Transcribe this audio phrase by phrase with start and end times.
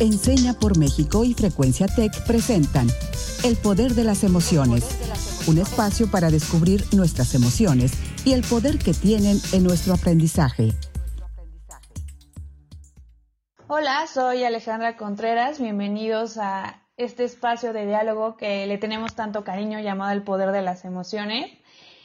[0.00, 2.86] Enseña por México y Frecuencia Tech presentan
[3.44, 4.82] El Poder de las Emociones,
[5.46, 7.92] un espacio para descubrir nuestras emociones
[8.24, 10.70] y el poder que tienen en nuestro aprendizaje.
[13.68, 19.80] Hola, soy Alejandra Contreras, bienvenidos a este espacio de diálogo que le tenemos tanto cariño
[19.80, 21.50] llamado El Poder de las Emociones.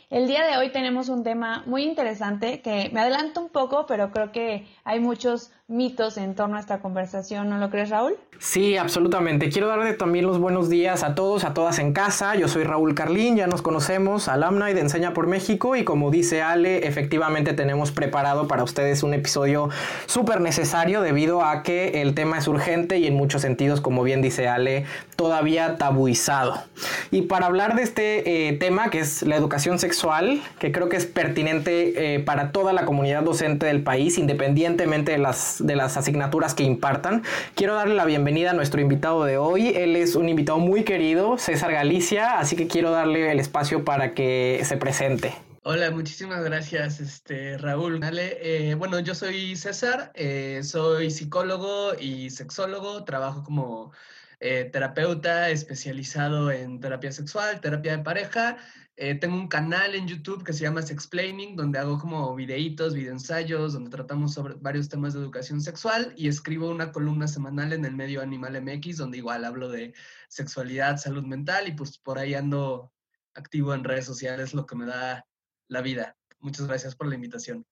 [0.10, 4.12] El día de hoy tenemos un tema muy interesante que me adelanto un poco, pero
[4.12, 8.14] creo que hay muchos mitos en torno a esta conversación, ¿no lo crees, Raúl?
[8.38, 9.50] Sí, absolutamente.
[9.50, 12.36] Quiero darle también los buenos días a todos, a todas en casa.
[12.36, 16.44] Yo soy Raúl Carlín, ya nos conocemos, alumni de Enseña por México y como dice
[16.44, 19.70] Ale, efectivamente tenemos preparado para ustedes un episodio
[20.06, 24.22] súper necesario debido a que el tema es urgente y en muchos sentidos, como bien
[24.22, 26.62] dice Ale, todavía tabuizado.
[27.10, 30.98] Y para hablar de este eh, tema que es la educación sexual, que creo que
[30.98, 35.98] es pertinente eh, para toda la comunidad docente del país, independientemente de las de las
[35.98, 37.24] asignaturas que impartan.
[37.56, 39.70] Quiero darle la bienvenida a nuestro invitado de hoy.
[39.70, 44.14] Él es un invitado muy querido, César Galicia, así que quiero darle el espacio para
[44.14, 45.34] que se presente.
[45.64, 48.00] Hola, muchísimas gracias, este, Raúl.
[48.04, 53.92] Eh, bueno, yo soy César, eh, soy psicólogo y sexólogo, trabajo como
[54.40, 58.58] eh, terapeuta especializado en terapia sexual, terapia de pareja
[58.98, 63.74] eh, tengo un canal en YouTube que se llama Sexplaining, donde hago como videitos, videoensayos,
[63.74, 67.94] donde tratamos sobre varios temas de educación sexual y escribo una columna semanal en el
[67.94, 69.94] medio Animal MX, donde igual hablo de
[70.30, 72.94] sexualidad, salud mental y pues por ahí ando
[73.34, 75.26] activo en redes sociales, lo que me da
[75.68, 76.16] la vida.
[76.40, 77.66] Muchas gracias por la invitación.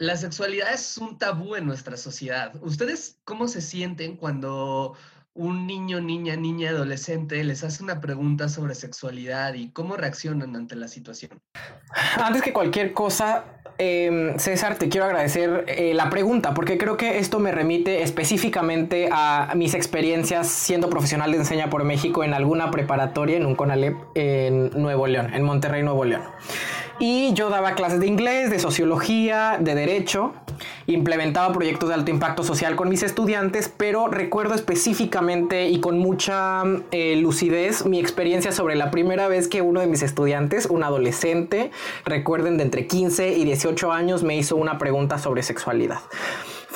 [0.00, 2.52] La sexualidad es un tabú en nuestra sociedad.
[2.62, 4.94] ¿Ustedes cómo se sienten cuando
[5.34, 10.76] un niño, niña, niña, adolescente les hace una pregunta sobre sexualidad y cómo reaccionan ante
[10.76, 11.40] la situación?
[12.16, 13.44] Antes que cualquier cosa,
[13.78, 19.08] em, César, te quiero agradecer eh, la pregunta, porque creo que esto me remite específicamente
[19.10, 23.96] a mis experiencias siendo profesional de enseña por México en alguna preparatoria en un CONALEP
[24.14, 26.22] en Nuevo León, en Monterrey, Nuevo León.
[27.00, 30.32] Y yo daba clases de inglés, de sociología, de derecho,
[30.86, 36.64] implementaba proyectos de alto impacto social con mis estudiantes, pero recuerdo específicamente y con mucha
[36.90, 41.70] eh, lucidez mi experiencia sobre la primera vez que uno de mis estudiantes, un adolescente,
[42.04, 46.00] recuerden de entre 15 y 18 años, me hizo una pregunta sobre sexualidad.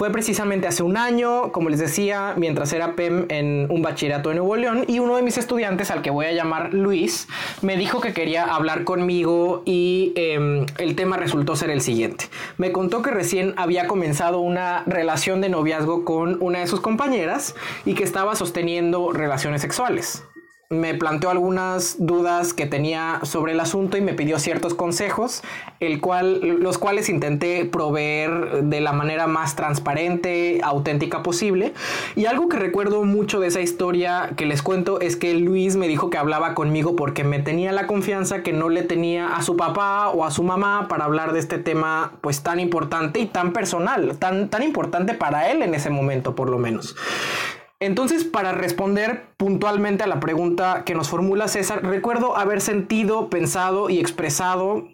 [0.03, 4.35] Fue precisamente hace un año, como les decía, mientras era PEM en un bachillerato de
[4.35, 7.29] Nuevo León y uno de mis estudiantes, al que voy a llamar Luis,
[7.61, 12.25] me dijo que quería hablar conmigo y em, el tema resultó ser el siguiente.
[12.59, 17.55] Me contó que recién había comenzado una relación de noviazgo con una de sus compañeras
[17.85, 20.25] y que estaba sosteniendo relaciones sexuales
[20.73, 25.43] me planteó algunas dudas que tenía sobre el asunto y me pidió ciertos consejos,
[25.81, 31.75] el cual, los cuales intenté proveer de la manera más transparente, auténtica posible.
[32.17, 35.89] Y algo que recuerdo mucho de esa historia que les cuento es que Luis me
[35.89, 39.57] dijo que hablaba conmigo porque me tenía la confianza que no le tenía a su
[39.57, 43.53] papá o a su mamá para hablar de este tema pues tan importante y tan
[43.53, 46.97] personal, tan, tan importante para él en ese momento por lo menos.
[47.83, 53.91] Entonces, para responder puntualmente a la pregunta que nos formula César, recuerdo haber sentido, pensado
[53.91, 54.87] y expresado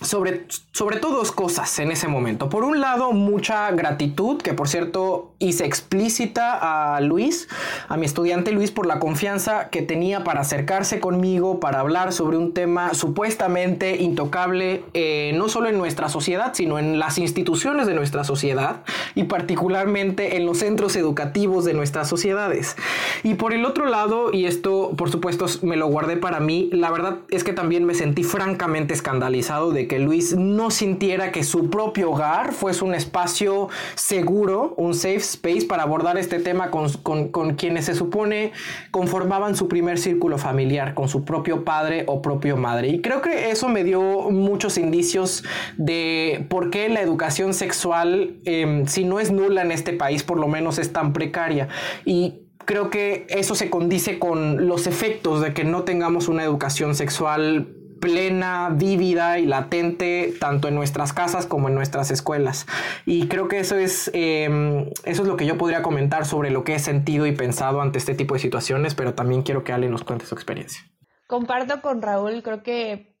[0.00, 2.48] sobre, sobre todo dos cosas en ese momento.
[2.48, 7.48] Por un lado, mucha gratitud, que por cierto hice explícita a Luis,
[7.88, 12.36] a mi estudiante Luis, por la confianza que tenía para acercarse conmigo, para hablar sobre
[12.36, 17.94] un tema supuestamente intocable, eh, no solo en nuestra sociedad, sino en las instituciones de
[17.94, 18.82] nuestra sociedad
[19.14, 22.76] y particularmente en los centros educativos de nuestras sociedades.
[23.22, 26.90] Y por el otro lado, y esto por supuesto me lo guardé para mí, la
[26.90, 31.70] verdad es que también me sentí francamente escandalizado de que Luis no sintiera que su
[31.70, 36.88] propio hogar fuese un espacio seguro, un safe space para abordar este tema con,
[37.30, 38.52] con, quienes se supone
[38.90, 42.88] conformaban su primer círculo familiar, con su propio padre o propio madre.
[42.88, 45.44] Y creo que eso me dio muchos indicios
[45.76, 50.38] de por qué la educación sexual, em, si no es nula en este país, por
[50.38, 51.68] lo menos es tan precaria.
[52.04, 56.94] Y creo que eso se condice con los efectos de que no tengamos una educación
[56.94, 62.66] sexual plena, vívida y latente tanto en nuestras casas como en nuestras escuelas.
[63.06, 66.64] Y creo que eso es, em, eso es lo que yo podría comentar sobre lo
[66.64, 69.88] que he sentido y pensado ante este tipo de situaciones, pero también quiero que Ale
[69.88, 70.82] nos cuente su experiencia.
[71.28, 73.14] Comparto con Raúl, creo que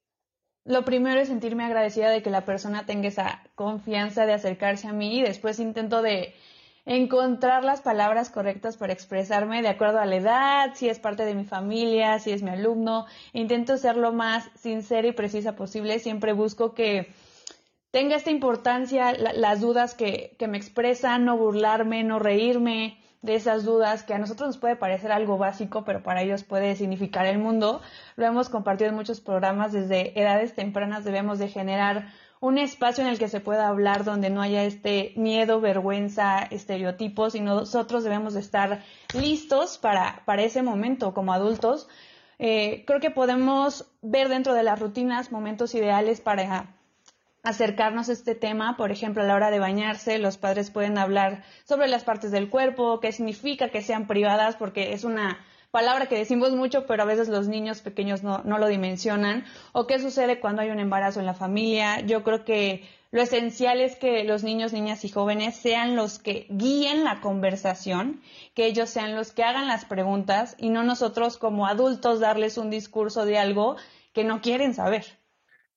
[0.64, 4.92] lo primero es sentirme agradecida de que la persona tenga esa confianza de acercarse a
[4.92, 6.34] mí y después intento de
[6.84, 11.34] encontrar las palabras correctas para expresarme de acuerdo a la edad, si es parte de
[11.34, 13.06] mi familia, si es mi alumno.
[13.32, 15.98] Intento ser lo más sincera y precisa posible.
[15.98, 17.12] Siempre busco que
[17.90, 23.64] tenga esta importancia las dudas que, que me expresan, no burlarme, no reírme de esas
[23.64, 27.38] dudas que a nosotros nos puede parecer algo básico, pero para ellos puede significar el
[27.38, 27.80] mundo.
[28.16, 32.08] Lo hemos compartido en muchos programas, desde edades tempranas debemos de generar
[32.42, 37.36] un espacio en el que se pueda hablar donde no haya este miedo, vergüenza, estereotipos
[37.36, 38.82] y nosotros debemos de estar
[39.14, 41.88] listos para, para ese momento como adultos.
[42.40, 46.74] Eh, creo que podemos ver dentro de las rutinas momentos ideales para
[47.44, 48.76] acercarnos a este tema.
[48.76, 52.50] Por ejemplo, a la hora de bañarse, los padres pueden hablar sobre las partes del
[52.50, 55.38] cuerpo, qué significa que sean privadas, porque es una
[55.72, 59.44] palabra que decimos mucho, pero a veces los niños pequeños no, no lo dimensionan.
[59.72, 62.00] O qué sucede cuando hay un embarazo en la familia.
[62.02, 66.46] Yo creo que lo esencial es que los niños, niñas y jóvenes sean los que
[66.50, 68.20] guíen la conversación,
[68.54, 72.70] que ellos sean los que hagan las preguntas y no nosotros como adultos darles un
[72.70, 73.76] discurso de algo
[74.12, 75.04] que no quieren saber.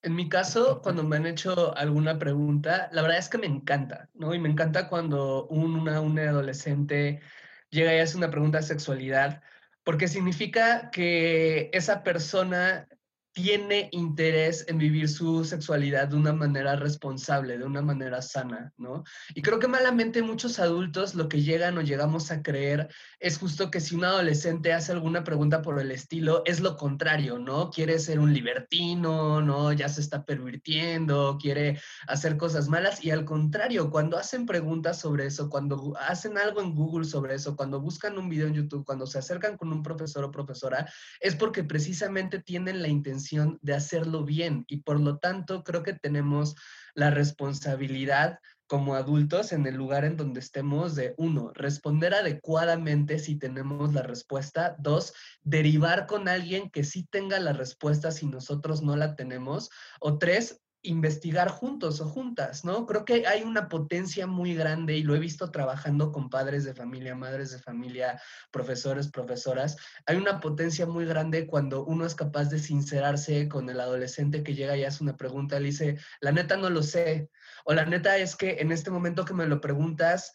[0.01, 4.09] En mi caso, cuando me han hecho alguna pregunta, la verdad es que me encanta,
[4.13, 4.35] ¿no?
[4.35, 7.21] Y me encanta cuando un, una, un adolescente
[7.69, 9.41] llega y hace una pregunta de sexualidad,
[9.85, 12.87] porque significa que esa persona
[13.35, 19.03] tiene interés en vivir su sexualidad de una manera responsable, de una manera sana, ¿no?
[19.33, 22.87] Y creo que malamente muchos adultos lo que llegan o llegamos a creer
[23.19, 27.37] es justo que si un adolescente hace alguna pregunta por el estilo, es lo contrario,
[27.37, 27.71] ¿no?
[27.71, 29.73] Quiere ser un libertino, ¿no?
[29.73, 35.25] Ya se está pervirtiendo, quiere hacer cosas malas y al contrario, cuando hacen preguntas sobre
[35.25, 39.05] eso, cuando hacen algo en Google sobre eso, cuando buscan un video en YouTube, cuando
[39.05, 40.89] se acercan con un profesor o profesora,
[41.19, 43.24] es porque precisamente tienen la intención
[43.61, 46.55] de hacerlo bien y por lo tanto creo que tenemos
[46.93, 53.37] la responsabilidad como adultos en el lugar en donde estemos de, uno, responder adecuadamente si
[53.37, 55.13] tenemos la respuesta, dos,
[55.43, 59.69] derivar con alguien que sí tenga la respuesta si nosotros no la tenemos,
[59.99, 62.85] o tres, investigar juntos o juntas, ¿no?
[62.85, 66.73] Creo que hay una potencia muy grande y lo he visto trabajando con padres de
[66.73, 68.21] familia, madres de familia,
[68.51, 69.77] profesores, profesoras.
[70.05, 74.55] Hay una potencia muy grande cuando uno es capaz de sincerarse con el adolescente que
[74.55, 77.29] llega y hace una pregunta, le dice, la neta no lo sé,
[77.65, 80.31] o la neta es que en este momento que me lo preguntas,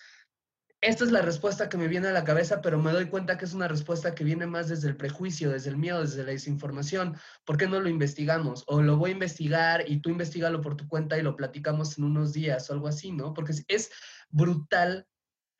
[0.82, 3.44] esta es la respuesta que me viene a la cabeza, pero me doy cuenta que
[3.44, 7.18] es una respuesta que viene más desde el prejuicio, desde el miedo, desde la desinformación.
[7.44, 8.64] ¿Por qué no lo investigamos?
[8.66, 12.04] O lo voy a investigar y tú investigalo por tu cuenta y lo platicamos en
[12.04, 13.34] unos días o algo así, ¿no?
[13.34, 13.90] Porque es
[14.30, 15.06] brutal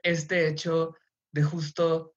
[0.02, 0.94] este hecho
[1.32, 2.14] de justo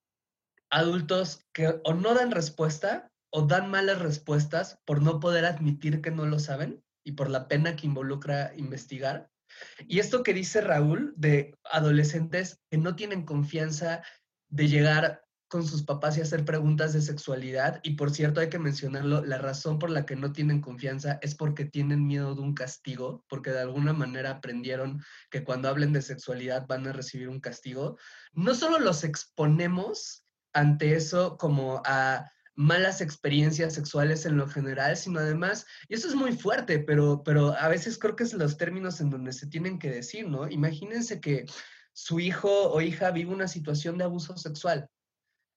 [0.70, 6.12] adultos que o no dan respuesta o dan malas respuestas por no poder admitir que
[6.12, 9.30] no lo saben y por la pena que involucra investigar
[9.88, 14.04] y esto que dice Raúl de adolescentes que no tienen confianza
[14.50, 15.24] de llegar
[15.54, 17.80] con sus papás y hacer preguntas de sexualidad.
[17.84, 21.36] Y por cierto, hay que mencionarlo, la razón por la que no tienen confianza es
[21.36, 26.02] porque tienen miedo de un castigo, porque de alguna manera aprendieron que cuando hablen de
[26.02, 28.00] sexualidad van a recibir un castigo.
[28.32, 35.20] No solo los exponemos ante eso como a malas experiencias sexuales en lo general, sino
[35.20, 39.02] además, y eso es muy fuerte, pero, pero a veces creo que es los términos
[39.02, 40.50] en donde se tienen que decir, ¿no?
[40.50, 41.46] Imagínense que
[41.94, 44.88] su hijo o hija vive una situación de abuso sexual,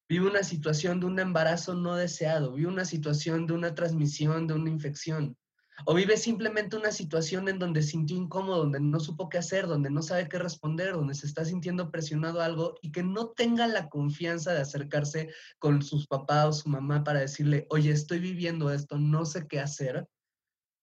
[0.08, 4.54] vive una situación de un embarazo no deseado, vive una situación de una transmisión de
[4.54, 5.36] una infección.
[5.84, 9.90] O vive simplemente una situación en donde sintió incómodo, donde no supo qué hacer, donde
[9.90, 13.88] no sabe qué responder, donde se está sintiendo presionado algo y que no tenga la
[13.88, 18.98] confianza de acercarse con sus papás o su mamá para decirle, oye, estoy viviendo esto,
[18.98, 20.08] no sé qué hacer,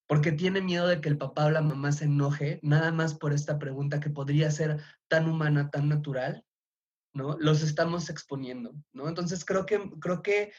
[0.07, 3.33] porque tiene miedo de que el papá o la mamá se enoje, nada más por
[3.33, 6.45] esta pregunta que podría ser tan humana, tan natural,
[7.13, 7.37] ¿no?
[7.39, 9.07] Los estamos exponiendo, ¿no?
[9.07, 10.51] Entonces creo que, creo que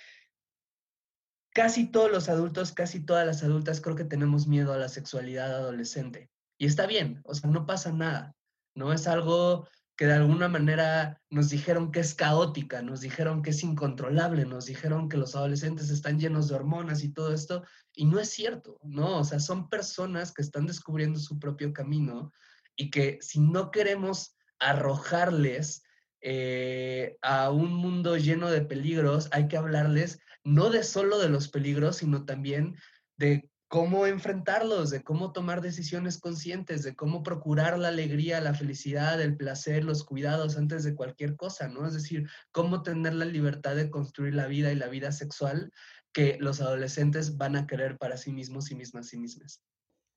[1.55, 5.55] casi todos los adultos, casi todas las adultas creo que tenemos miedo a la sexualidad
[5.55, 6.29] adolescente.
[6.59, 8.35] Y está bien, o sea, no pasa nada,
[8.75, 8.93] ¿no?
[8.93, 13.63] Es algo que de alguna manera nos dijeron que es caótica, nos dijeron que es
[13.63, 17.63] incontrolable, nos dijeron que los adolescentes están llenos de hormonas y todo esto,
[17.95, 19.19] y no es cierto, ¿no?
[19.19, 22.33] O sea, son personas que están descubriendo su propio camino
[22.75, 25.85] y que si no queremos arrojarles
[26.21, 31.49] eh, a un mundo lleno de peligros, hay que hablarles no de solo de los
[31.49, 32.77] peligros, sino también
[33.17, 39.21] de cómo enfrentarlos, de cómo tomar decisiones conscientes, de cómo procurar la alegría, la felicidad,
[39.21, 41.87] el placer, los cuidados antes de cualquier cosa, ¿no?
[41.87, 45.73] Es decir, cómo tener la libertad de construir la vida y la vida sexual
[46.13, 49.61] que los adolescentes van a querer para sí mismos y mismas y mismas.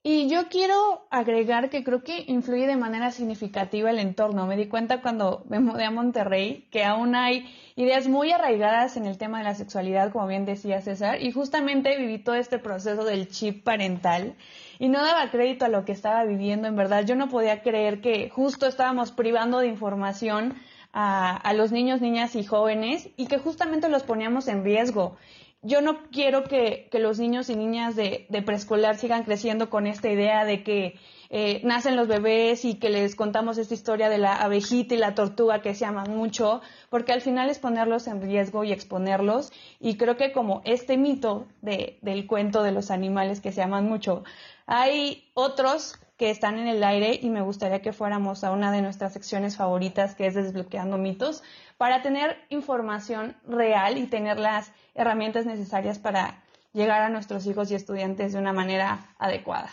[0.04, 4.48] Y yo quiero agregar que creo que influye de manera significativa el entorno.
[4.48, 9.06] Me di cuenta cuando me mudé a Monterrey que aún hay ideas muy arraigadas en
[9.06, 13.04] el tema de la sexualidad, como bien decía César, y justamente viví todo este proceso
[13.04, 14.36] del chip parental
[14.80, 16.68] y no daba crédito a lo que estaba viviendo.
[16.68, 20.56] En verdad, yo no podía creer que justo estábamos privando de información
[20.94, 25.18] a, los niños, niñas y jóvenes y que justamente los poníamos en riesgo
[25.62, 30.46] yo no quiero que, los niños y niñas de, preescolar sigan creciendo con esta idea
[30.46, 31.00] de que
[31.30, 35.16] eh, nacen los bebés y que les contamos esta historia de la abejita y la
[35.16, 39.52] tortuga que se aman mucho, porque al final es ponerlos en riesgo y exponerlos.
[39.80, 44.24] Y creo que como este mito del cuento de los animales que se aman mucho,
[44.68, 48.82] hay otros que están en el aire y me gustaría que fuéramos a una de
[48.82, 51.44] nuestras secciones favoritas que es Desbloqueando mitos
[51.78, 56.44] para tener información real y tener las herramientas necesarias para
[56.74, 59.70] llegar a nuestros hijos y estudiantes de una manera adecuada.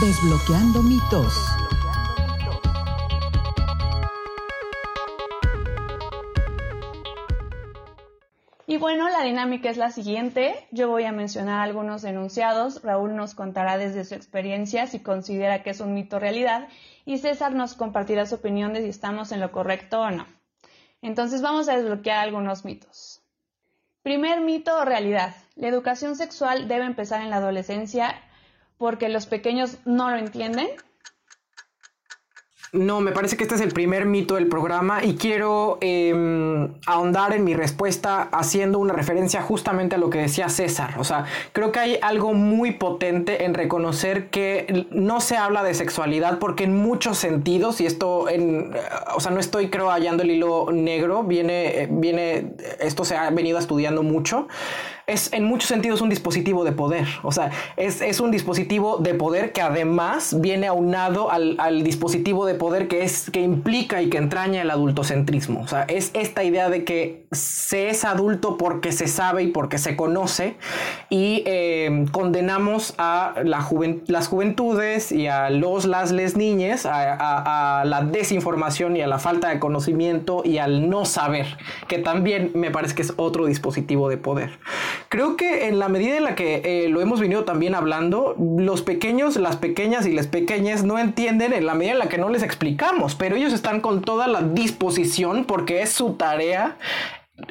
[0.00, 1.34] Desbloqueando mitos.
[8.80, 10.66] Bueno, la dinámica es la siguiente.
[10.70, 12.82] Yo voy a mencionar algunos enunciados.
[12.82, 16.66] Raúl nos contará desde su experiencia si considera que es un mito realidad
[17.04, 20.26] y César nos compartirá su opinión de si estamos en lo correcto o no.
[21.02, 23.20] Entonces vamos a desbloquear algunos mitos.
[24.02, 25.34] Primer mito o realidad.
[25.56, 28.14] La educación sexual debe empezar en la adolescencia
[28.78, 30.68] porque los pequeños no lo entienden.
[32.72, 37.32] No, me parece que este es el primer mito del programa y quiero em, ahondar
[37.32, 40.94] en mi respuesta haciendo una referencia justamente a lo que decía César.
[40.98, 45.74] O sea, creo que hay algo muy potente en reconocer que no se habla de
[45.74, 48.72] sexualidad porque en muchos sentidos, y esto, en,
[49.16, 53.58] o sea, no estoy creo hallando el hilo negro, viene, viene, esto se ha venido
[53.58, 54.46] estudiando mucho
[55.12, 57.06] es en muchos sentidos un dispositivo de poder.
[57.22, 62.54] O sea, es, un dispositivo de poder que además viene aunado al, al, dispositivo de
[62.54, 65.60] poder que, es, que implica y que entraña el adultocentrismo.
[65.60, 69.78] O sea, es esta idea de que se es adulto porque se sabe y porque
[69.78, 70.56] se conoce
[71.08, 73.60] y eh, condenamos a la
[74.06, 79.48] las juventudes y a los, las, les niñes a la desinformación y a la falta
[79.48, 84.16] de conocimiento y al no saber, que también me parece que es otro dispositivo de
[84.16, 84.58] poder.
[85.08, 88.82] Creo que en la medida en la que eh, lo hemos venido también hablando, los
[88.82, 92.28] pequeños, las pequeñas y las pequeñas no entienden en la medida en la que no
[92.28, 96.76] les explicamos, pero ellos están con toda la disposición porque es su tarea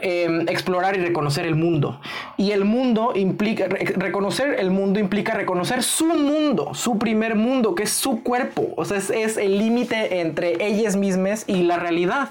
[0.02, 2.00] em, explorar y reconocer el mundo.
[2.38, 7.84] Y el mundo implica, reconocer el mundo implica reconocer su mundo, su primer mundo, que
[7.84, 8.74] es su cuerpo.
[8.78, 12.30] O sea, es, es el límite entre ellas mismas y la realidad.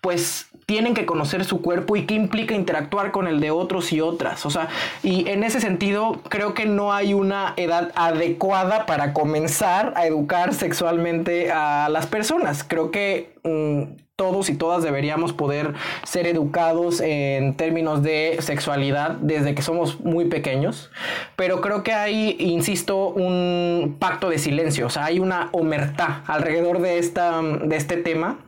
[0.00, 4.00] Pues tienen que conocer su cuerpo y qué implica interactuar con el de otros y
[4.00, 4.44] otras.
[4.46, 4.68] O sea,
[5.04, 10.54] y en ese sentido creo que no hay una edad adecuada para comenzar a educar
[10.54, 12.64] sexualmente a las personas.
[12.64, 19.54] Creo que mm, todos y todas deberíamos poder ser educados en términos de sexualidad desde
[19.54, 20.90] que somos muy pequeños,
[21.36, 26.80] pero creo que hay, insisto, un pacto de silencio, o sea, hay una omertá alrededor
[26.80, 28.38] de, esta, de este tema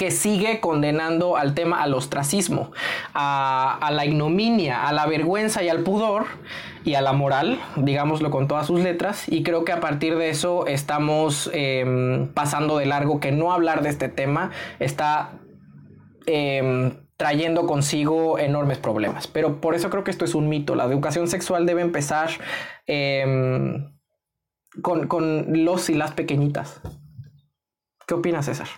[0.00, 2.72] que sigue condenando al tema al ostracismo,
[3.12, 6.24] a, la ignominia, a la vergüenza y al pudor
[6.84, 10.30] y a la moral, digámoslo con todas sus letras, y creo que a partir de
[10.30, 15.32] eso estamos em, pasando de largo que no hablar de este tema está
[16.24, 19.26] em, trayendo consigo enormes problemas.
[19.26, 20.76] Pero por eso creo que esto es un mito.
[20.76, 22.30] La educación sexual debe empezar
[22.86, 23.92] em,
[24.80, 26.80] con, con los y las pequeñitas.
[28.06, 28.68] ¿Qué opinas, César?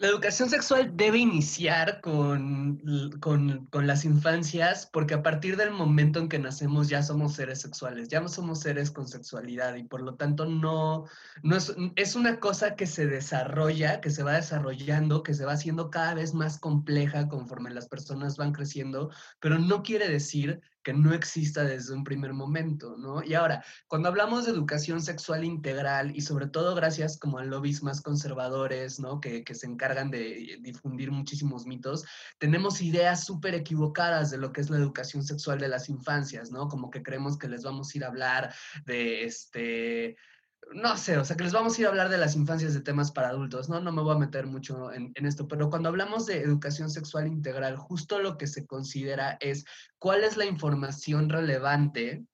[0.00, 2.80] La educación sexual debe iniciar con,
[3.18, 8.08] con, las infancias porque a partir del momento en que nacemos ya somos seres sexuales,
[8.08, 11.06] ya somos seres con sexualidad y por lo tanto no,
[11.42, 15.54] no es, es una cosa que se desarrolla, que se va desarrollando, que se va
[15.54, 20.94] haciendo cada vez más compleja conforme las personas van creciendo, pero no quiere decir que
[20.94, 23.22] no exista desde un primer momento, ¿no?
[23.22, 27.82] Y ahora, cuando hablamos de educación sexual integral y sobre todo gracias como a lobbies
[27.82, 29.20] más conservadores, ¿no?
[29.20, 32.06] Que, que se encargan de difundir muchísimos mitos,
[32.38, 36.68] tenemos ideas súper equivocadas de lo que es la educación sexual de las infancias, ¿no?
[36.68, 38.54] Como que creemos que les vamos a ir a hablar
[38.86, 40.16] de este
[40.72, 42.80] no sé, o sea, que les vamos a ir a hablar de las infancias de
[42.80, 43.80] temas para adultos, ¿no?
[43.80, 47.76] No me voy a meter mucho en, esto, pero cuando hablamos de educación sexual integral,
[47.76, 49.64] justo lo que se considera es
[49.98, 52.24] cuál es la información relevante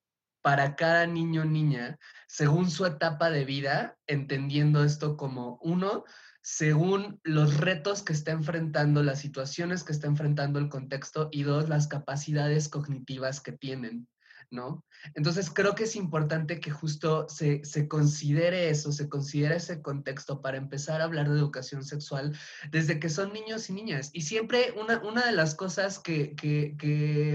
[0.42, 6.04] para cada niño o niña según su etapa de vida, entendiendo esto como uno,
[6.42, 11.68] según los retos que está enfrentando, las situaciones que está enfrentando el contexto y dos,
[11.68, 14.08] las capacidades cognitivas que tienen.
[14.54, 14.84] ¿No?
[15.14, 20.56] Entonces creo que es importante que justo se, considere eso, se considere ese contexto para
[20.56, 22.36] empezar a hablar de educación sexual
[22.70, 24.10] desde que son niños y niñas.
[24.12, 26.34] Y siempre una, una de las cosas que,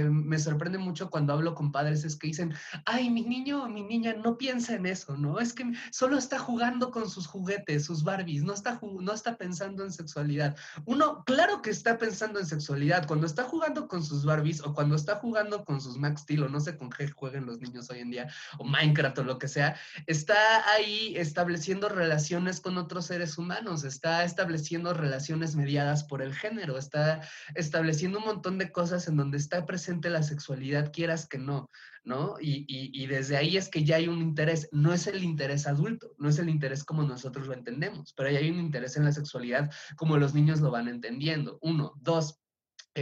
[0.10, 2.54] me sorprende mucho cuando hablo con padres es que dicen,
[2.86, 5.40] ay, mi niño o mi niña no piensa en eso, ¿no?
[5.40, 9.84] Es que solo está jugando con sus juguetes, sus Barbies, no está, no está pensando
[9.84, 10.56] en sexualidad.
[10.86, 14.96] Uno, claro que está pensando en sexualidad, cuando está jugando con sus Barbies o cuando
[14.96, 18.12] está jugando con sus Max Steel o no sé con jueguen los niños hoy en
[18.12, 19.76] día, o Minecraft o lo que sea,
[20.08, 26.78] está ahí estableciendo relaciones con otros seres humanos, está estableciendo relaciones mediadas por el género,
[26.78, 27.22] está
[27.56, 31.70] estableciendo un montón de cosas en donde está presente la sexualidad, quieras que no,
[32.04, 32.36] ¿no?
[32.40, 36.16] Y, y, desde ahí es que ya hay un interés, no es el interés adulto,
[36.18, 39.12] no es el interés como nosotros lo entendemos, pero ya hay un interés en la
[39.12, 41.60] sexualidad como los niños lo van entendiendo.
[41.62, 42.40] Uno, dos,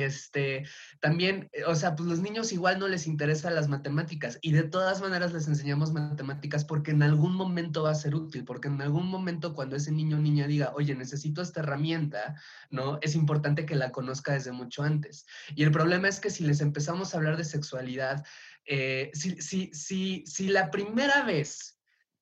[0.06, 0.66] este,
[1.00, 4.64] también, eh, o sea, pues los niños igual no les interesan las matemáticas y de
[4.64, 8.82] todas maneras les enseñamos matemáticas porque en algún momento va a ser útil, porque en
[8.82, 12.36] algún momento cuando ese niño o niña diga, oye, necesito esta herramienta,
[12.70, 13.00] ¿no?
[13.02, 15.26] Es importante que la conozca desde mucho antes.
[15.56, 18.26] Y el problema es que si les empezamos a hablar de sexualidad,
[18.66, 21.77] eh, si, si, si, si la primera vez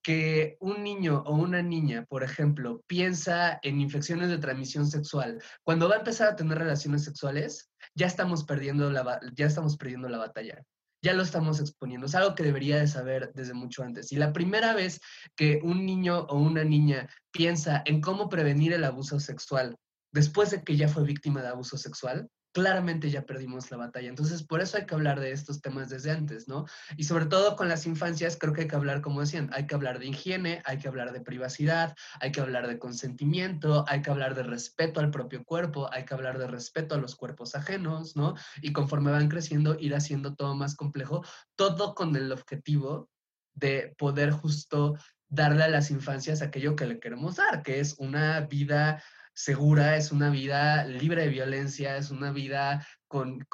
[0.05, 5.89] que un niño o una niña, por ejemplo, piensa en infecciones de transmisión sexual, cuando
[5.89, 10.19] va a empezar a tener relaciones sexuales, ya estamos perdiendo la, ya estamos perdiendo la
[10.19, 10.62] batalla.
[11.01, 12.05] Ya lo estamos exponiendo.
[12.05, 14.12] Es algo que debería de saber desde mucho antes.
[14.12, 15.01] Y la primera vez
[15.35, 19.75] que un niño o una niña piensa en cómo prevenir el abuso sexual
[20.12, 24.07] después de que ya fue víctima de abuso sexual, claramente ya perdimos la batalla.
[24.07, 26.65] Entonces, por eso hay que hablar de estos temas desde antes, ¿no?
[26.95, 29.75] Y sobre todo con las infancias, creo que hay que hablar, como decían, hay que
[29.75, 34.09] hablar de higiene, hay que hablar de privacidad, hay que hablar de consentimiento, hay que
[34.09, 38.15] hablar de respeto al propio cuerpo, hay que hablar de respeto a los cuerpos ajenos,
[38.15, 38.35] ¿no?
[38.62, 41.25] Y conforme van creciendo, ir haciendo todo más complejo,
[41.57, 43.09] todo con el objetivo
[43.53, 44.95] de poder justo
[45.27, 49.03] darle a las infancias aquello que le queremos dar, que es una vida
[49.35, 53.45] segura, es una vida libre de violencia, es una vida con,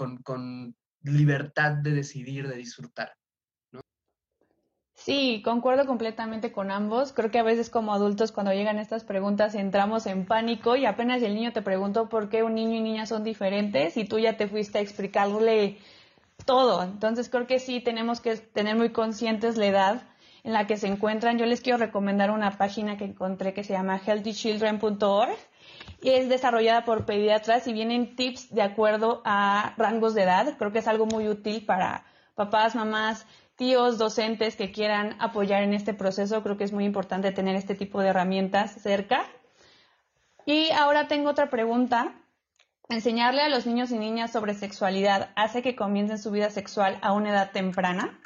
[1.03, 3.13] libertad de decidir, de disfrutar.
[4.93, 7.11] Sí, concuerdo completamente con ambos.
[7.11, 11.23] Creo que a veces como adultos cuando llegan estas preguntas entramos en pánico y apenas
[11.23, 14.37] el niño te preguntó por qué un niño y niña son diferentes y tú ya
[14.37, 15.79] te fuiste a explicarle
[16.45, 16.83] todo.
[16.83, 20.10] Entonces creo que sí tenemos que tener muy conscientes la edad
[20.43, 21.37] en la que se encuentran.
[21.37, 25.37] Yo les quiero recomendar una página que encontré que se llama healthychildren.org
[26.01, 30.57] es desarrollada por pediatras y vienen tips de acuerdo a rangos de edad.
[30.57, 33.25] Creo que es algo muy útil para papás, mamás,
[33.55, 36.41] tíos, docentes que quieran apoyar en este proceso.
[36.41, 39.25] Creo que es muy importante tener este tipo de herramientas cerca.
[40.45, 42.15] Y ahora tengo otra pregunta.
[42.89, 47.13] ¿Enseñarle a los niños y niñas sobre sexualidad hace que comiencen su vida sexual a
[47.13, 48.19] una edad temprana?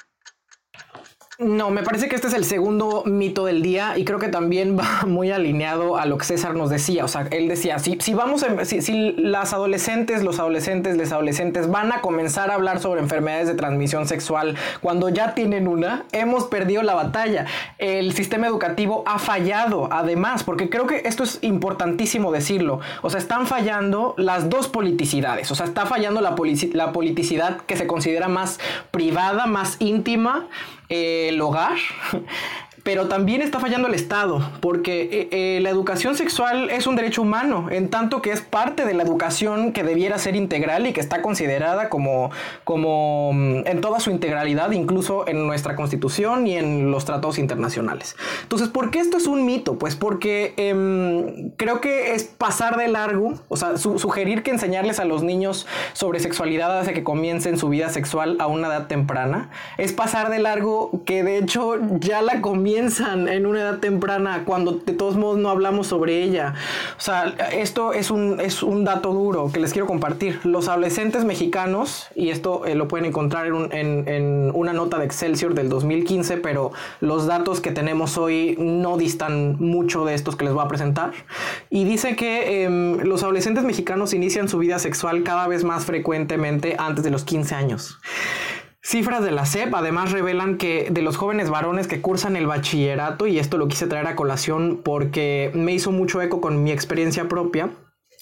[1.37, 4.79] No, me parece que este es el segundo mito del día y creo que también
[4.79, 7.03] va muy alineado a lo que César nos decía.
[7.03, 11.69] O sea, él decía, si, si vamos, a, si, las adolescentes, los adolescentes, les adolescentes
[11.69, 16.45] van a comenzar a hablar sobre enfermedades de transmisión sexual cuando ya tienen una, hemos
[16.45, 17.47] perdido la batalla.
[17.79, 22.79] El sistema educativo ha fallado, además, porque creo que esto es importantísimo decirlo.
[23.01, 25.51] O sea, están fallando las dos politicidades.
[25.51, 26.33] O sea, está fallando la,
[26.73, 28.57] la politicidad que se considera más
[28.91, 30.47] privada, más íntima
[30.89, 31.77] el hogar
[32.85, 37.23] pero también está fallando el Estado, porque eh, eh, la educación sexual es un derecho
[37.23, 41.01] humano, en tanto que es parte de la educación que debiera ser integral y que
[41.01, 42.29] está considerada como,
[42.63, 48.15] como mm, en toda su integralidad, incluso en nuestra constitución y en los tratados internacionales.
[48.43, 49.79] Entonces, ¿por qué esto es un mito?
[49.79, 55.05] Pues porque em, creo que es pasar de largo, o sea, sugerir que enseñarles a
[55.05, 59.91] los niños sobre sexualidad hace que comiencen su vida sexual a una edad temprana, es
[59.91, 64.73] pasar de largo que de hecho ya la comienzan piensan en una edad temprana cuando
[64.73, 66.55] de todos modos no hablamos sobre ella.
[66.97, 70.41] O sea, esto es un, es un dato duro que les quiero compartir.
[70.43, 75.69] Los adolescentes mexicanos, y esto eh, lo pueden encontrar en, una nota de Excelsior del
[75.69, 80.65] 2015, pero los datos que tenemos hoy no distan mucho de estos que les voy
[80.65, 81.13] a presentar.
[81.69, 86.75] Y dice que em, los adolescentes mexicanos inician su vida sexual cada vez más frecuentemente
[86.77, 87.99] antes de los 15 años.
[88.87, 93.25] Cifras de la SEP además revelan que de los jóvenes varones que cursan el bachillerato,
[93.25, 97.27] y esto lo quise traer a colación porque me hizo mucho eco con mi experiencia
[97.27, 97.71] propia,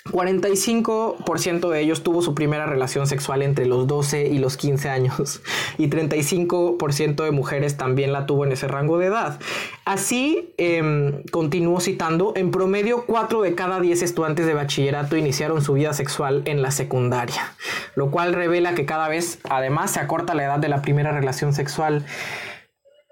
[0.06, 5.42] 45% de ellos tuvo su primera relación sexual entre los 12 y los 15 años
[5.78, 9.39] y 35% de mujeres también la tuvo en ese rango de edad.
[9.86, 15.74] Así, eh, continúo citando, en promedio 4 de cada 10 estudiantes de bachillerato iniciaron su
[15.74, 17.54] vida sexual en la secundaria,
[17.96, 21.54] lo cual revela que cada vez además se acorta la edad de la primera relación
[21.54, 22.06] sexual.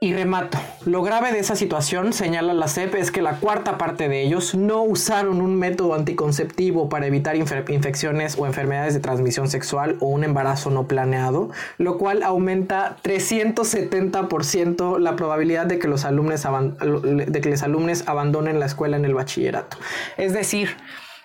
[0.03, 4.09] Y remato, lo grave de esa situación, señala la CEP, es que la cuarta parte
[4.09, 9.97] de ellos no usaron un método anticonceptivo para evitar infecciones o enfermedades de transmisión sexual
[9.99, 16.47] o un embarazo no planeado, lo cual aumenta 370% la probabilidad de que los alumnos,
[16.47, 19.77] de que los alumnos abandonen la escuela en el bachillerato.
[20.17, 20.77] Es decir,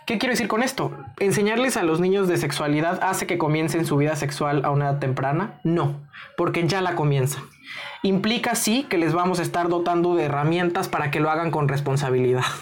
[0.06, 0.96] ¿Qué quiero decir con esto?
[1.18, 4.98] ¿Enseñarles a los niños de sexualidad hace que comiencen su vida sexual a una edad
[5.00, 5.58] temprana?
[5.64, 7.42] No, porque ya la comienzan.
[8.02, 11.68] Implica sí que les vamos a estar dotando de herramientas para que lo hagan con
[11.68, 12.44] responsabilidad.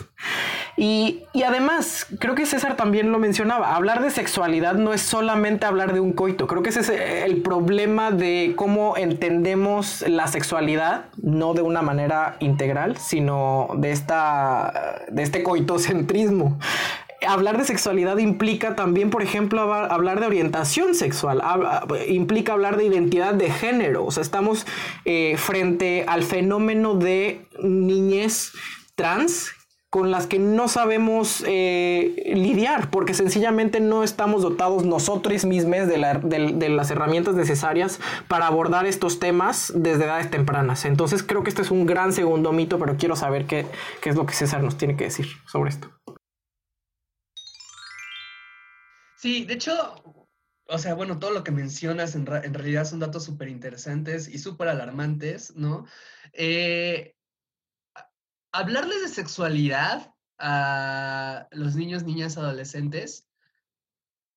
[0.77, 5.93] Y, además, creo que César también lo mencionaba, hablar de sexualidad no es solamente hablar
[5.93, 11.55] de un coito, creo que ese es el problema de cómo entendemos la sexualidad, no
[11.55, 16.59] de una manera integral, sino de, esta, de este coitocentrismo
[17.27, 21.43] hablar de sexualidad implica también, por ejemplo, hablar de orientación sexual,
[22.09, 24.05] implica hablar de identidad de género.
[24.05, 24.67] O sea, estamos
[25.05, 28.53] eh, frente al fenómeno de niñez
[28.95, 29.53] trans
[29.95, 36.69] con las que no sabemos eh, lidiar, porque sencillamente no estamos dotados nosotros mismos de,
[36.69, 40.85] las herramientas necesarias para abordar estos temas desde edades tempranas.
[40.85, 43.67] Entonces creo que este es un gran segundo mito, pero quiero saber qué
[44.03, 45.93] es lo que César nos tiene que decir sobre esto.
[49.25, 50.03] Sí, de hecho,
[50.69, 54.69] o sea, bueno, todo lo que mencionas en, realidad son datos súper interesantes y súper
[54.69, 55.87] alarmantes, ¿no?
[56.35, 57.17] Eh,
[58.53, 63.27] hablarles de sexualidad a los niños, niñas, adolescentes,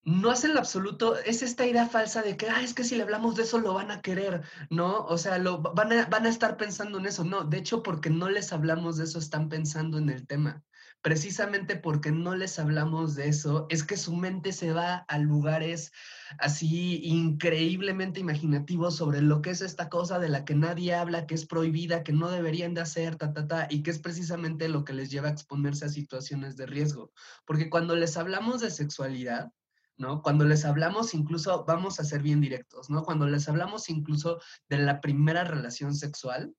[0.04, 3.04] no hacen lo absoluto, es esta idea falsa de que, ah, es que si le
[3.04, 5.04] hablamos de eso lo van a querer, ¿no?
[5.04, 8.10] O sea, lo, van, a, van a estar pensando en eso, no, de hecho, porque
[8.10, 10.64] no les hablamos de eso, están pensando en el tema
[11.02, 15.92] precisamente porque no les hablamos de eso, es que su mente se va a lugares
[16.40, 21.36] así increíblemente imaginativos sobre lo que es esta cosa de la que nadie habla, que
[21.36, 24.84] es prohibida, que no deberían de hacer, ta, ta, ta, y que es precisamente lo
[24.84, 27.12] que les lleva a exponerse a situaciones de riesgo.
[27.46, 29.52] Porque cuando les hablamos de sexualidad,
[29.98, 30.22] ¿no?
[30.22, 33.04] Cuando les hablamos incluso, vamos a ser bien directos, ¿no?
[33.04, 36.54] Cuando les hablamos incluso de la primera relación sexual,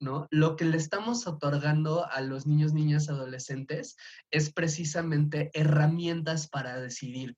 [0.00, 0.26] ¿no?
[0.30, 3.96] Lo que le estamos otorgando a los niños, niñas, adolescentes
[4.30, 7.36] es precisamente herramientas para decidir.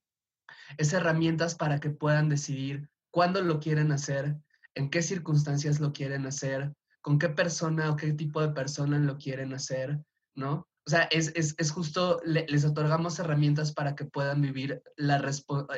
[0.77, 4.37] Es herramientas para que puedan decidir cuándo lo quieren hacer,
[4.75, 9.17] en qué circunstancias lo quieren hacer, con qué persona o qué tipo de persona lo
[9.19, 9.99] quieren hacer,
[10.35, 10.69] ¿no?
[10.89, 15.19] O sea, es, justo, les otorgamos herramientas para que puedan vivir la,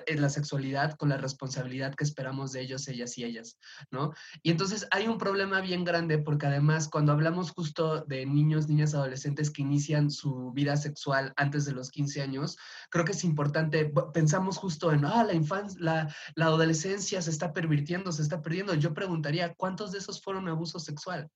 [0.07, 3.59] eh, la sexualidad con la responsabilidad que esperamos de ellos, ellas y ellas,
[3.91, 4.13] ¿no?
[4.45, 8.95] Y entonces hay un problema bien grande porque además cuando hablamos justo de niños, niñas,
[8.95, 12.57] adolescentes que inician su vida sexual antes de los 15 años,
[12.89, 17.53] creo que es importante, pensamos justo en, ah, la infancia, la, la adolescencia se está
[17.53, 18.75] pervirtiendo, se está perdiendo.
[18.75, 21.29] Yo preguntaría, ¿cuántos de esos fueron abuso sexual?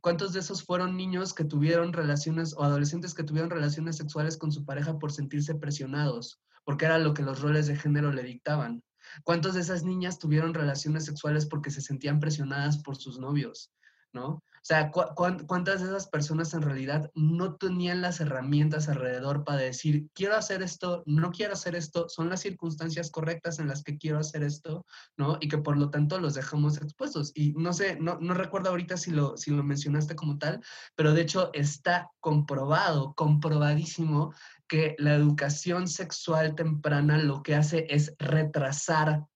[0.00, 4.52] ¿Cuántos de esos fueron niños que tuvieron relaciones o adolescentes que tuvieron relaciones sexuales con
[4.52, 6.40] su pareja por sentirse presionados?
[6.64, 8.82] Porque era lo que los roles de género le dictaban.
[9.24, 13.72] ¿Cuántas de esas niñas tuvieron relaciones sexuales porque se sentían presionadas por sus novios?
[14.12, 14.42] ¿No?
[14.66, 20.08] O sea, ¿cuántas de esas personas en realidad no tenían las herramientas alrededor para decir,
[20.12, 24.18] quiero hacer esto, no quiero hacer esto, son las circunstancias correctas en las que quiero
[24.18, 24.84] hacer esto,
[25.16, 25.38] ¿no?
[25.40, 27.30] Y que por lo tanto los dejamos expuestos.
[27.36, 30.60] Y no sé, no, no recuerdo ahorita si lo, si lo mencionaste como tal,
[30.96, 34.34] pero de hecho está comprobado, comprobadísimo
[34.66, 39.26] que la educación sexual temprana lo que hace es retrasar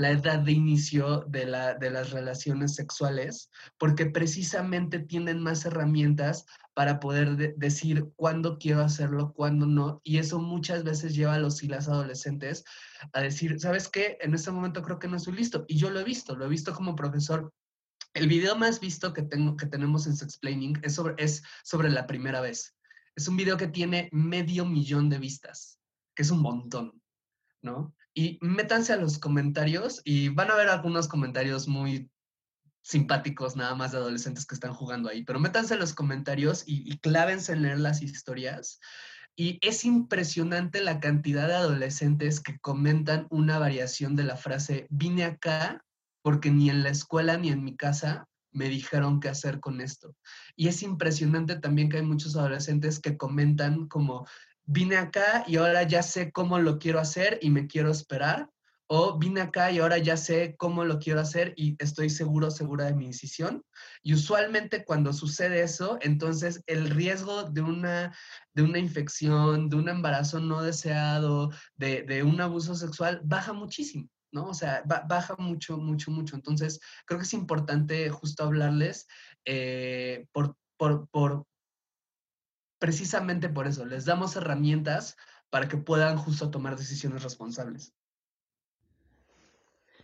[0.00, 6.46] la edad de inicio de, la, de las relaciones sexuales, porque precisamente tienen más herramientas
[6.72, 11.62] para poder decir cuándo quiero hacerlo, cuándo no, y eso muchas veces lleva a los
[11.62, 12.64] y las adolescentes
[13.12, 14.16] a decir, ¿sabes qué?
[14.22, 16.48] En este momento creo que no estoy listo, y yo lo he visto, lo he
[16.48, 17.52] visto como profesor.
[18.14, 22.06] El video más visto que, tengo, que tenemos en Sexplaining es sobre, es sobre la
[22.06, 22.74] primera vez.
[23.14, 25.78] Es un video que tiene medio millón de vistas,
[26.14, 26.99] que es un montón,
[27.62, 27.94] ¿no?
[28.14, 32.10] Y métanse a los comentarios y van a ver algunos comentarios muy
[32.82, 36.90] simpáticos nada más de adolescentes que están jugando ahí, pero métanse a los comentarios y,
[36.90, 38.80] y clávense en leer las historias.
[39.36, 45.24] Y es impresionante la cantidad de adolescentes que comentan una variación de la frase, vine
[45.24, 45.84] acá
[46.22, 50.16] porque ni en la escuela ni en mi casa me dijeron qué hacer con esto.
[50.56, 54.26] Y es impresionante también que hay muchos adolescentes que comentan como,
[54.66, 58.48] vine acá y ahora ya sé cómo lo quiero hacer y me quiero esperar,
[58.92, 62.86] o vine acá y ahora ya sé cómo lo quiero hacer y estoy seguro, segura
[62.86, 63.62] de mi decisión.
[64.02, 68.12] Y usualmente cuando sucede eso, entonces el riesgo de una,
[68.52, 74.08] de una infección, de un embarazo no deseado, de, un abuso sexual, baja muchísimo.
[74.32, 74.46] ¿no?
[74.46, 76.34] O sea, baja mucho, mucho, mucho.
[76.34, 79.06] Entonces, creo que es importante justo hablarles
[79.44, 81.46] eh, por, por, por,
[82.80, 85.16] precisamente por eso, les damos herramientas
[85.50, 87.94] para que puedan justo tomar decisiones responsables.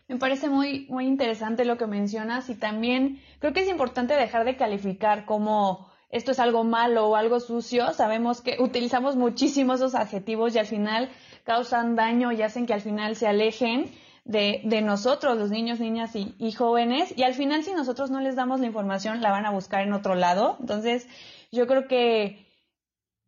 [0.06, 4.44] Me parece muy, muy interesante lo que mencionas y también creo que es importante dejar
[4.44, 7.92] de calificar como esto es algo malo o algo sucio.
[7.92, 11.08] Sabemos que utilizamos muchísimo esos adjetivos y al final
[11.44, 13.90] causan daño y hacen que al final se alejen
[14.24, 17.12] de, de nosotros, los niños, niñas y, y, jóvenes.
[17.16, 19.92] Y al final si nosotros no les damos la información, la van a buscar en
[19.92, 20.56] otro lado.
[20.60, 21.08] Entonces,
[21.50, 22.45] yo creo que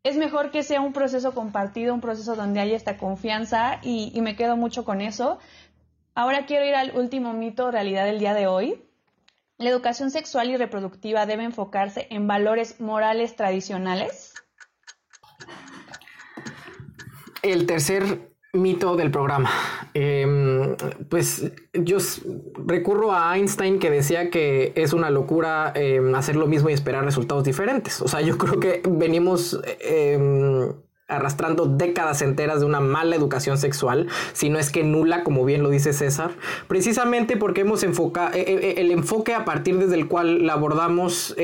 [0.02, 4.36] es mejor que sea un proceso compartido, un proceso donde haya esta confianza y, me
[4.36, 5.38] quedo mucho con eso.
[6.14, 8.82] Ahora quiero ir al último mito realidad del día de hoy.
[9.58, 14.34] La educación sexual y reproductiva debe enfocarse en valores morales tradicionales.
[17.42, 19.50] El tercer mito del programa.
[19.94, 20.74] Em,
[21.08, 21.98] pues yo
[22.66, 27.04] recurro a Einstein que decía que es una locura em, hacer lo mismo y esperar
[27.04, 28.00] resultados diferentes.
[28.00, 30.72] O sea, yo creo que venimos em,
[31.08, 35.62] arrastrando décadas enteras de una mala educación sexual, si no es que nula, como bien
[35.62, 36.32] lo dice César,
[36.68, 41.34] precisamente porque hemos enfocado, eh, eh, el enfoque a partir desde el cual la abordamos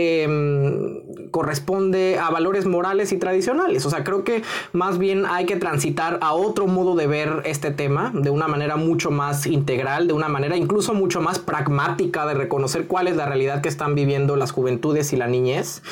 [1.35, 3.85] corresponde a valores morales y tradicionales.
[3.87, 7.73] O sea, creo que más bien hay que transitar a otro modo de ver este
[7.73, 12.35] tema, de una manera mucho más integral, de una manera incluso mucho más pragmática de
[12.35, 15.83] reconocer cuál es la realidad que están viviendo las juventudes y la niñez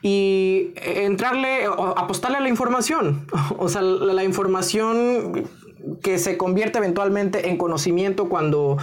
[0.00, 3.26] y entrarle, apostarle a la información.
[3.58, 5.48] O sea, la, información
[6.02, 8.78] que se convierte eventualmente en conocimiento cuando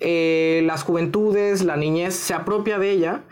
[0.00, 3.22] eh, las juventudes, la niñez se apropia de ella.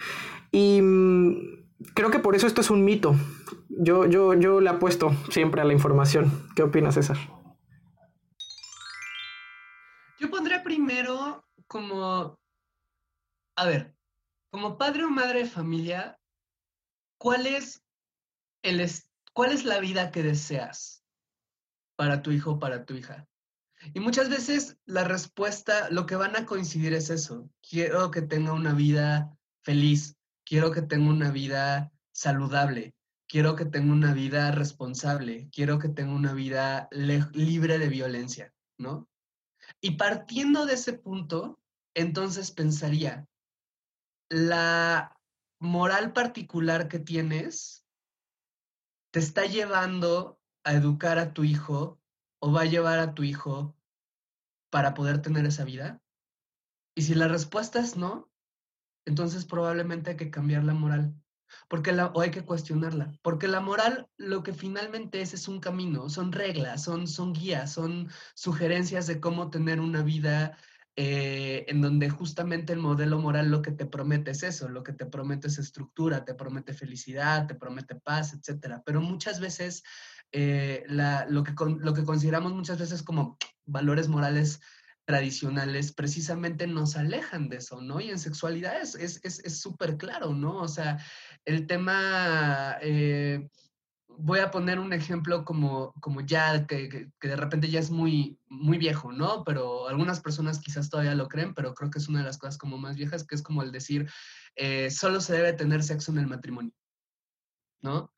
[0.53, 1.54] Y mm,
[1.95, 3.15] creo que por eso esto es un mito.
[3.69, 6.49] Yo, yo, yo le apuesto siempre a la información.
[6.55, 7.19] ¿Qué opinas, César?
[10.19, 12.39] Yo pondré primero como,
[13.57, 13.95] a ver,
[14.51, 16.19] como padre o madre de familia,
[17.19, 17.83] ¿cuál es,
[18.63, 18.89] el,
[19.33, 21.05] ¿cuál es la vida que deseas
[21.97, 23.27] para tu hijo o para tu hija?
[23.93, 27.51] Y muchas veces la respuesta, lo que van a coincidir es eso.
[27.69, 32.95] Quiero que tenga una vida feliz, quiero que tenga una vida saludable,
[33.29, 39.09] quiero que tenga una vida responsable, quiero que tenga una vida libre de violencia, ¿no?
[39.81, 41.61] Y partiendo de ese punto,
[41.95, 43.27] entonces pensaría,
[44.29, 45.19] la
[45.61, 47.87] moral particular que tienes
[49.13, 52.01] te está llevando a educar a tu hijo
[52.41, 53.77] o va a llevar a tu hijo
[54.71, 56.03] para poder tener esa vida?
[56.97, 58.29] Y si la respuesta es no,
[59.05, 61.15] entonces probablemente hay que cambiar la moral.
[61.69, 63.13] Porque o hay que cuestionarla.
[63.23, 67.73] Porque la moral lo que finalmente es es un camino, son reglas, son, son guías,
[67.73, 70.57] son sugerencias de cómo tener una vida
[70.97, 74.93] eh, en donde justamente el modelo moral lo que te promete es eso, lo que
[74.93, 78.83] te promete es estructura, te promete felicidad, te promete paz, etcétera.
[78.87, 79.83] Pero muchas veces
[80.31, 83.37] eh, lo, que, lo que consideramos muchas veces como
[83.67, 84.61] valores morales
[85.05, 88.01] tradicionales precisamente nos alejan de eso, ¿no?
[88.01, 90.59] Y en sexualidad es súper es, claro, ¿no?
[90.59, 90.99] O sea,
[91.45, 92.77] el tema...
[92.81, 93.49] Eh,
[94.19, 98.79] voy a poner un ejemplo como, como ya, que, de repente ya es muy, muy
[98.79, 99.45] viejo, ¿no?
[99.45, 102.59] Pero algunas personas quizás todavía lo creen, pero creo que es una de las cosas
[102.59, 104.09] como más viejas, que es como el decir,
[104.57, 106.73] eh, solo se debe tener sexo en el matrimonio,
[107.83, 108.13] ¿no?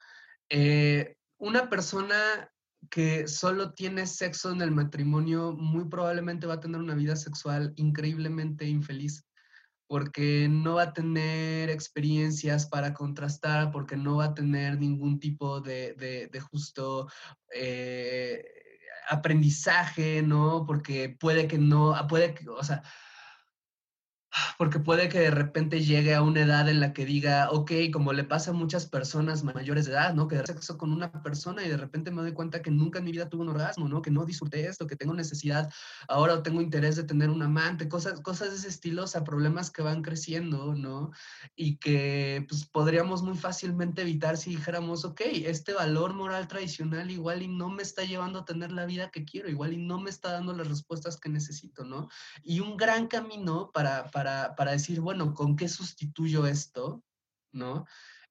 [0.49, 2.51] Eh, una persona
[2.91, 7.73] que solo tiene sexo en el matrimonio muy probablemente va a tener una vida sexual
[7.77, 9.27] increíblemente infeliz
[9.89, 15.61] porque no va a tener experiencias para contrastar, porque no va a tener ningún tipo
[15.61, 17.09] de, justo
[17.55, 18.45] eh,
[19.09, 20.65] aprendizaje, ¿no?
[20.67, 22.83] Porque puede que no, puede que, o sea,
[24.59, 28.13] porque puede que de repente llegue a una edad en la que diga, ok, como
[28.13, 30.29] le pasa a muchas personas mayores de edad, ¿no?
[30.29, 33.05] Que de sexo con una persona y de repente me doy cuenta que nunca en
[33.05, 34.03] mi vida tuve un orgasmo, ¿no?
[34.03, 35.71] Que no disfruté esto, que tengo necesidad
[36.09, 39.71] ahora tengo interés de tener un amante, cosas, cosas de ese estilo, o sea, problemas
[39.71, 41.11] que van creciendo, ¿no?
[41.55, 47.43] Y que pues podríamos muy fácilmente evitar si dijéramos, ok, este valor moral tradicional igual
[47.43, 50.11] y no me está llevando a tener la vida que quiero, igual y no me
[50.11, 52.09] está dando las respuestas que necesito, ¿no?
[52.43, 54.26] Y un gran camino para, para
[54.57, 57.03] para, decir, bueno, ¿con qué sustituyo esto?
[57.53, 57.87] ¿No?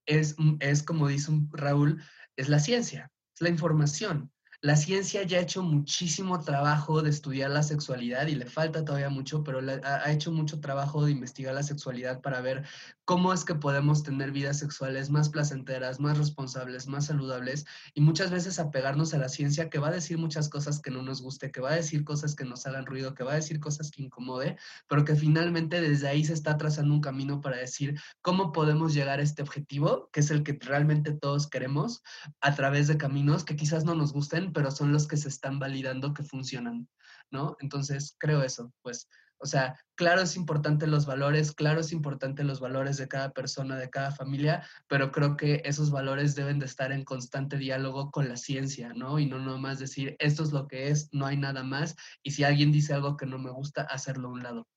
[0.05, 2.01] Es, mm, es como dice Raúl,
[2.35, 4.31] es la ciencia, es la información.
[4.61, 9.09] La ciencia ya ha hecho muchísimo trabajo de estudiar la sexualidad y le falta todavía
[9.09, 12.65] mucho, pero ha, hecho mucho trabajo de investigar la sexualidad para ver
[13.05, 18.31] cómo es que podemos tener vidas sexuales más placenteras, más responsables, más saludables y muchas
[18.31, 21.51] veces apegarnos a la ciencia que va a decir muchas cosas que no nos guste,
[21.51, 24.01] que va a decir cosas que nos hagan ruido, que va a decir cosas que
[24.01, 28.93] incomode, pero que finalmente desde ahí se está trazando un camino para decir cómo podemos
[28.93, 32.01] llegar a este objetivo, que es el que realmente todos queremos,
[32.41, 35.59] a través de caminos que quizás no nos gusten, pero son los que se están
[35.59, 36.89] validando que funcionan,
[37.29, 37.55] ¿no?
[37.59, 42.59] Entonces, creo eso, pues, o sea, claro es importante los valores, claro es importante los
[42.59, 46.91] valores de cada persona, de cada familia, pero creo que esos valores deben de estar
[46.91, 49.19] en constante diálogo con la ciencia, ¿no?
[49.19, 52.43] Y no nomás decir, esto es lo que es, no hay nada más, y si
[52.43, 54.67] alguien dice algo que no me gusta, hacerlo a un lado.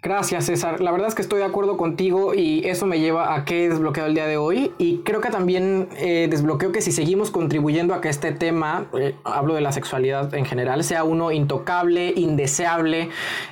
[0.00, 0.80] Gracias, César.
[0.80, 3.68] La verdad es que estoy de acuerdo contigo y eso me lleva a qué he
[3.68, 4.72] desbloqueado el día de hoy.
[4.78, 9.16] Y creo que también eh, desbloqueo que si seguimos contribuyendo a que este tema, eh,
[9.24, 13.08] hablo de la sexualidad en general, sea uno intocable, indeseable,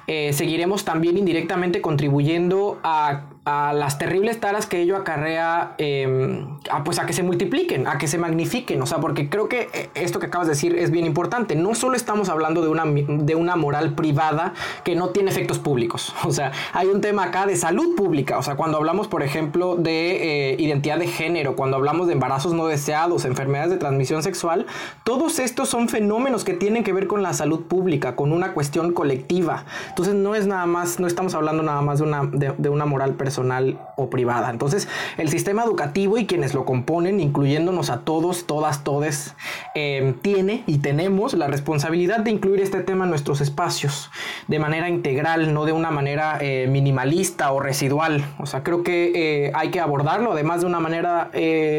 [0.06, 6.82] eh, seguiremos también indirectamente contribuyendo a a las terribles taras que ello acarrea, em, a,
[6.82, 9.88] pues a que se multipliquen, a que se magnifiquen, o sea, porque creo que eh,
[9.94, 11.54] esto que acabas de decir es bien importante.
[11.54, 16.12] No solo estamos hablando de una, de una moral privada que no tiene efectos públicos,
[16.24, 19.76] o sea, hay un tema acá de salud pública, o sea, cuando hablamos, por ejemplo,
[19.76, 24.66] de eh, identidad de género, cuando hablamos de embarazos no deseados, enfermedades de transmisión sexual,
[25.04, 28.92] todos estos son fenómenos que tienen que ver con la salud pública, con una cuestión
[28.92, 29.66] colectiva.
[29.90, 32.86] Entonces, no es nada más, no estamos hablando nada más de una, de, de una
[32.86, 34.50] moral personal personal o privada.
[34.50, 39.34] Entonces, el sistema educativo y quienes lo componen, incluyéndonos a todos, todas, todes,
[39.74, 44.10] eh, tiene y tenemos la responsabilidad de incluir este tema en nuestros espacios
[44.48, 48.24] de manera integral, no de una manera eh, minimalista o residual.
[48.38, 51.30] O sea, creo que eh, hay que abordarlo además de una manera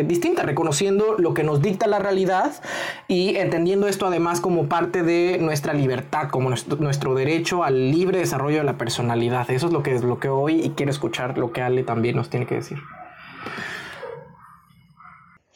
[0.06, 2.52] distinta, reconociendo lo que nos dicta la realidad
[3.08, 8.20] y entendiendo esto además como parte de nuestra libertad, como nuestro, nuestro derecho al libre
[8.20, 9.50] desarrollo de la personalidad.
[9.50, 12.46] Eso es lo que desbloqueo hoy y quiero escuchar lo que Ale también nos tiene
[12.46, 12.80] que decir.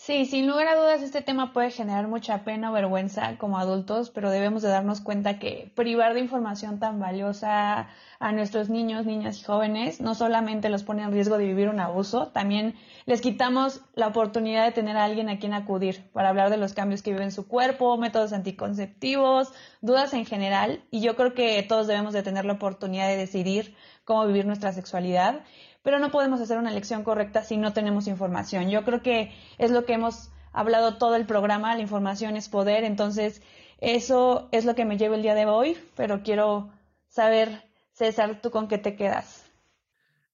[0.04, 4.10] Sí, sin lugar a dudas este tema puede generar mucha pena o vergüenza como adultos,
[4.10, 7.88] pero debemos de darnos cuenta que privar de información tan valiosa
[8.20, 11.80] a nuestros niños, niñas y jóvenes no solamente los pone en riesgo de vivir un
[11.80, 12.74] abuso, también
[13.06, 16.74] les quitamos la oportunidad de tener a alguien a quien acudir para hablar de los
[16.74, 21.62] cambios que vive en su cuerpo, métodos anticonceptivos, dudas en general, y yo creo que
[21.62, 25.42] todos debemos de tener la oportunidad de decidir cómo vivir nuestra sexualidad
[25.84, 28.70] pero no podemos hacer una elección correcta si no tenemos información.
[28.70, 32.84] Yo creo que es lo que hemos hablado todo el programa, la información es poder,
[32.84, 33.42] entonces
[33.80, 36.72] eso es lo que me llevo el día de hoy, pero quiero
[37.08, 37.64] saber,
[37.94, 39.46] César, ¿tú con qué te quedas?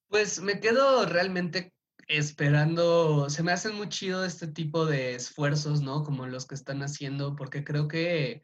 [0.09, 1.73] Pues me quedo realmente
[2.07, 6.03] esperando, se me hacen muy chido este tipo de esfuerzos, ¿no?
[6.03, 8.41] Como los que están haciendo, porque creo que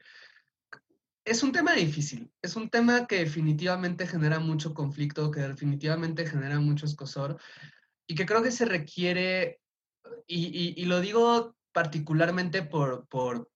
[1.26, 6.60] es un tema difícil, es un tema que definitivamente genera mucho conflicto, que definitivamente genera
[6.60, 7.40] mucho escosor
[8.08, 9.62] y que creo que se requiere,
[10.28, 13.50] y, lo digo particularmente por, por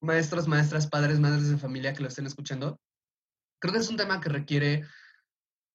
[0.00, 2.80] maestros, maestras, padres, madres de familia que lo estén escuchando,
[3.60, 4.86] creo que es un tema que requiere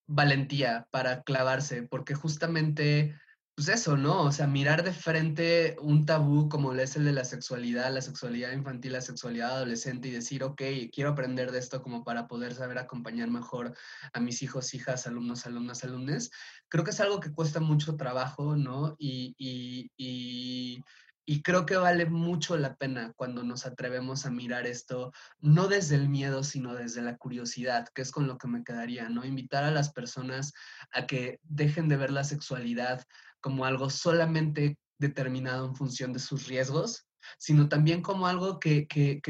[0.07, 3.19] valentía para clavarse, porque justamente
[3.55, 4.23] pues eso, ¿no?
[4.23, 8.51] O sea, mirar de frente un tabú como es el de la sexualidad, la sexualidad
[8.51, 12.77] infantil, la sexualidad adolescente y decir, ok, quiero aprender de esto como para poder saber
[12.77, 13.73] acompañar mejor
[14.11, 16.31] a mis hijos, hijas, alumnos, alumnas, alumnes,
[16.67, 18.97] creo que es algo que cuesta mucho trabajo, ¿no?
[18.99, 20.83] Y, y, y,
[21.25, 25.95] y creo que vale mucho la pena cuando nos atrevemos a mirar esto, no desde
[25.95, 29.25] el miedo, sino desde la curiosidad, que es con lo que me quedaría, ¿no?
[29.25, 30.53] Invitar a las personas
[30.91, 33.05] a que dejen de ver la sexualidad
[33.45, 37.05] como algo solamente determinado en función de sus riesgos,
[37.37, 38.87] sino también como algo que,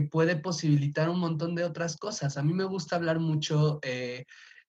[0.09, 2.37] puede posibilitar un montón de otras cosas.
[2.37, 4.23] A mí me gusta hablar mucho, eh,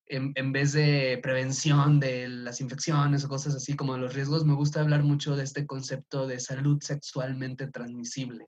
[0.06, 4.54] en, vez de prevención de las infecciones o cosas así como de los riesgos, me
[4.54, 8.46] gusta hablar mucho de este concepto de salud sexualmente transmisible,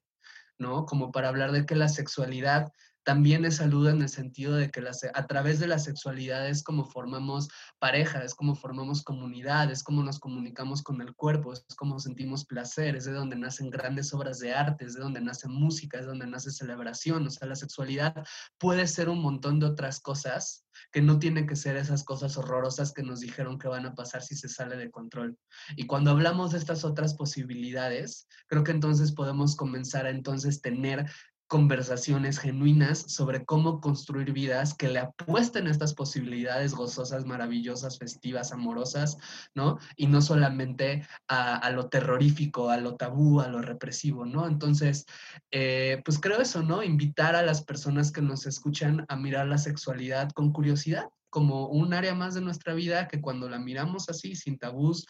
[0.59, 0.85] ¿no?
[0.85, 2.73] Como para hablar de que la sexualidad
[3.09, 4.83] también es salud en el sentido de que
[5.15, 10.03] a través de la sexualidad es como formamos pareja, es como formamos comunidad, es como
[10.03, 14.41] nos comunicamos con el cuerpo, es como sentimos placer, es de donde nacen grandes obras
[14.41, 18.15] de arte, es de donde nace música, es donde nace celebración, o sea, la sexualidad
[18.59, 22.93] puede ser un montón de otras cosas que no tienen que ser esas cosas horrorosas
[22.93, 25.39] que nos dijeron que van a pasar si se sale de control.
[25.77, 31.07] Y cuando hablamos de estas otras posibilidades, creo que entonces podemos comenzar a entonces tener
[31.49, 39.17] conversaciones genuinas sobre cómo construir vidas que le apuesten estas posibilidades gozosas, maravillosas, festivas, amorosas,
[39.55, 39.79] ¿no?
[39.97, 44.47] Y no solamente a, lo terrorífico, a lo tabú, a lo represivo, ¿no?
[44.47, 45.07] Entonces,
[45.51, 46.83] eh, pues creo eso, ¿no?
[46.83, 51.95] Invitar a las personas que nos escuchan a mirar la sexualidad con curiosidad, como un
[51.95, 55.07] área más de nuestra vida que cuando la miramos así, sin tabús,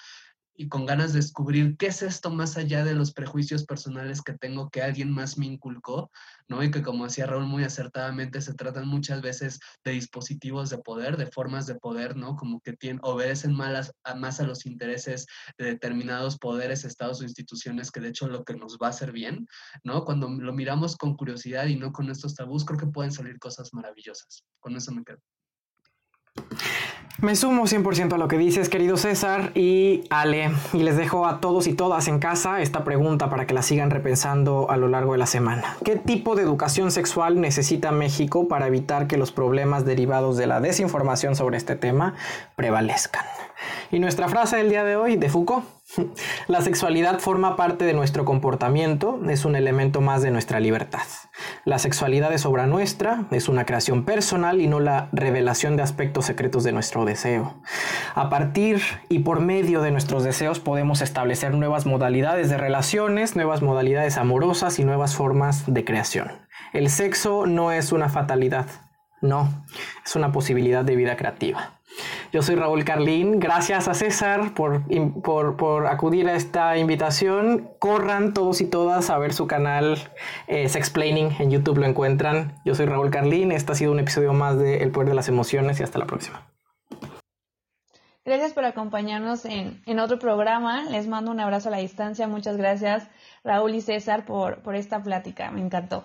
[0.59, 4.33] y con ganas de descubrir qué es esto más allá de los prejuicios personales que
[4.33, 6.11] tengo que alguien más me inculcó,
[6.49, 6.65] ¿no?
[6.65, 11.17] Y que como decía Raúl muy acertadamente, se tratan muchas veces de dispositivos de poder,
[11.17, 12.35] de formas de poder, ¿no?
[12.35, 15.27] Como que tienen, obedecen más a, más a los intereses
[15.59, 19.13] de determinados poderes, estados o instituciones que de hecho lo que nos va a hacer
[19.13, 19.47] bien,
[19.85, 20.05] ¿no?
[20.05, 23.73] Cuando lo miramos con curiosidad y no con estos tabús, creo que pueden salir cosas
[23.73, 24.45] maravillosas.
[24.59, 25.21] Con eso me quedo.
[27.21, 31.41] Me sumo 100% a lo que dices, querido César y Ale, y les dejo a
[31.41, 35.13] todos y todas en casa esta pregunta para que la sigan repensando a lo largo
[35.13, 35.77] de la semana.
[35.85, 40.61] ¿Qué tipo de educación sexual necesita México para evitar que los problemas derivados de la
[40.61, 42.15] desinformación sobre este tema
[42.55, 43.25] prevalezcan?
[43.91, 45.78] Y nuestra frase del día de hoy de Foucault.
[46.49, 51.03] La sexualidad forma parte de nuestro comportamiento, es un elemento más de nuestra libertad.
[51.65, 56.27] La sexualidad es obra nuestra, es una creación personal y no la revelación de aspectos
[56.27, 57.63] secretos de nuestro deseo.
[58.15, 63.63] A partir y por medio de nuestros deseos podemos establecer nuevas modalidades de relaciones, nuevas
[63.63, 66.31] modalidades amorosas y nuevas formas de creación.
[66.73, 68.67] El sexo no es una fatalidad,
[69.23, 69.65] no,
[70.05, 71.78] es una posibilidad de vida creativa.
[72.33, 73.41] Yo soy Raúl Carlín.
[73.41, 74.83] Gracias a César por,
[75.57, 77.71] por, acudir a esta invitación.
[77.79, 79.99] Corran todos y todas a ver su canal
[80.47, 81.37] eh, Sexplaining.
[81.39, 82.61] En YouTube lo encuentran.
[82.65, 83.53] Yo soy Raúl Carlín.
[83.53, 86.07] Este ha sido un episodio más de El Poder de las Emociones y hasta la
[86.07, 86.47] próxima.
[88.25, 90.85] Gracias por acompañarnos en, en otro programa.
[90.91, 92.29] Les mando un abrazo a la distancia.
[92.29, 93.09] Muchas gracias
[93.43, 95.51] Raúl y César por, por esta plática.
[95.51, 96.05] Me encantó.